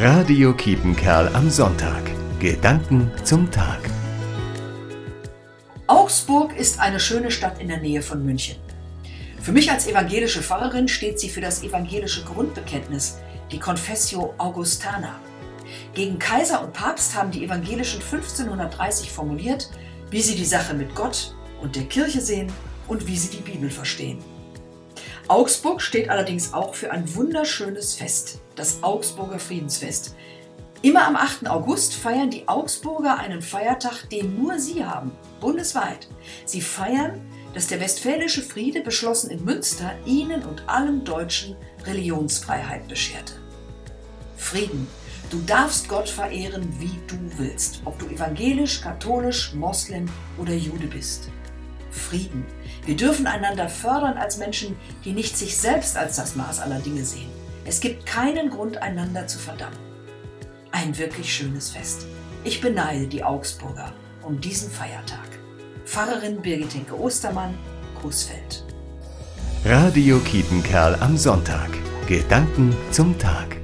Radio 0.00 0.54
Kiepenkerl 0.54 1.26
am 1.34 1.50
Sonntag. 1.50 2.04
Gedanken 2.38 3.10
zum 3.24 3.50
Tag. 3.50 3.80
Augsburg 5.88 6.56
ist 6.56 6.78
eine 6.78 7.00
schöne 7.00 7.32
Stadt 7.32 7.60
in 7.60 7.66
der 7.66 7.80
Nähe 7.80 8.00
von 8.00 8.24
München. 8.24 8.58
Für 9.40 9.50
mich 9.50 9.72
als 9.72 9.88
evangelische 9.88 10.40
Pfarrerin 10.40 10.86
steht 10.86 11.18
sie 11.18 11.28
für 11.28 11.40
das 11.40 11.64
evangelische 11.64 12.22
Grundbekenntnis, 12.22 13.18
die 13.50 13.58
Confessio 13.58 14.34
Augustana. 14.38 15.18
Gegen 15.94 16.20
Kaiser 16.20 16.62
und 16.62 16.74
Papst 16.74 17.16
haben 17.16 17.32
die 17.32 17.44
Evangelischen 17.44 18.00
1530 18.00 19.10
formuliert, 19.10 19.68
wie 20.12 20.22
sie 20.22 20.36
die 20.36 20.44
Sache 20.44 20.74
mit 20.74 20.94
Gott 20.94 21.34
und 21.60 21.74
der 21.74 21.86
Kirche 21.86 22.20
sehen 22.20 22.52
und 22.86 23.08
wie 23.08 23.16
sie 23.16 23.30
die 23.36 23.42
Bibel 23.42 23.68
verstehen. 23.68 24.20
Augsburg 25.28 25.82
steht 25.82 26.08
allerdings 26.08 26.54
auch 26.54 26.74
für 26.74 26.90
ein 26.90 27.14
wunderschönes 27.14 27.94
Fest, 27.94 28.40
das 28.56 28.82
Augsburger 28.82 29.38
Friedensfest. 29.38 30.16
Immer 30.80 31.06
am 31.06 31.16
8. 31.16 31.50
August 31.50 31.94
feiern 31.94 32.30
die 32.30 32.48
Augsburger 32.48 33.18
einen 33.18 33.42
Feiertag, 33.42 34.08
den 34.08 34.40
nur 34.40 34.58
sie 34.58 34.86
haben, 34.86 35.12
bundesweit. 35.38 36.08
Sie 36.46 36.62
feiern, 36.62 37.20
dass 37.52 37.66
der 37.66 37.78
westfälische 37.78 38.42
Friede, 38.42 38.80
beschlossen 38.80 39.30
in 39.30 39.44
Münster, 39.44 39.92
ihnen 40.06 40.44
und 40.44 40.66
allen 40.66 41.04
Deutschen 41.04 41.56
Religionsfreiheit 41.84 42.88
bescherte. 42.88 43.34
Frieden. 44.38 44.86
Du 45.28 45.40
darfst 45.42 45.90
Gott 45.90 46.08
verehren, 46.08 46.72
wie 46.78 46.98
du 47.06 47.18
willst, 47.36 47.82
ob 47.84 47.98
du 47.98 48.06
evangelisch, 48.06 48.80
katholisch, 48.80 49.52
Moslem 49.52 50.08
oder 50.38 50.54
Jude 50.54 50.86
bist. 50.86 51.28
Frieden. 51.90 52.44
Wir 52.84 52.96
dürfen 52.96 53.26
einander 53.26 53.68
fördern 53.68 54.16
als 54.16 54.38
Menschen, 54.38 54.76
die 55.04 55.12
nicht 55.12 55.36
sich 55.36 55.56
selbst 55.56 55.96
als 55.96 56.16
das 56.16 56.36
Maß 56.36 56.60
aller 56.60 56.80
Dinge 56.80 57.04
sehen. 57.04 57.30
Es 57.64 57.80
gibt 57.80 58.06
keinen 58.06 58.50
Grund, 58.50 58.78
einander 58.78 59.26
zu 59.26 59.38
verdammen. 59.38 59.78
Ein 60.72 60.96
wirklich 60.96 61.32
schönes 61.32 61.70
Fest. 61.70 62.06
Ich 62.44 62.60
beneide 62.60 63.06
die 63.06 63.24
Augsburger 63.24 63.92
um 64.22 64.40
diesen 64.40 64.70
Feiertag. 64.70 65.28
Pfarrerin 65.84 66.40
Birgit 66.40 66.74
Henke 66.74 66.98
Ostermann, 66.98 67.54
Coesfeld. 68.00 68.64
Radio 69.64 70.18
Kiepenkerl 70.20 70.94
am 71.00 71.16
Sonntag. 71.16 71.70
Gedanken 72.06 72.74
zum 72.90 73.18
Tag. 73.18 73.57